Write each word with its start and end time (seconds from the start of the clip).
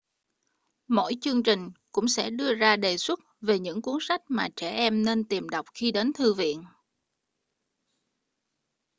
mỗi 0.87 1.13
chương 1.21 1.43
trình 1.43 1.69
cũng 1.91 2.07
sẽ 2.07 2.29
đưa 2.29 2.53
ra 2.55 2.75
đề 2.75 2.97
xuất 2.97 3.19
về 3.41 3.59
những 3.59 3.81
cuốn 3.81 3.97
sách 4.01 4.21
mà 4.27 4.47
trẻ 4.55 4.71
em 4.71 5.05
nên 5.05 5.23
tìm 5.23 5.49
đọc 5.49 5.65
khi 5.73 5.91
đến 5.91 6.13
thư 6.13 6.33
viện 6.33 6.63